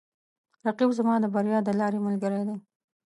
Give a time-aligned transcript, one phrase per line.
[0.65, 2.57] رقیب زما د بریا د لارې ملګری دی